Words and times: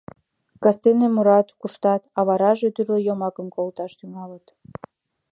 Кастене 0.63 1.07
мурат, 1.15 1.47
куштат, 1.59 2.01
а 2.17 2.19
вараже 2.27 2.69
тӱрлӧ 2.75 2.97
йомакым 3.07 3.47
колташ 3.55 3.91
тӱҥалыт. 3.99 4.45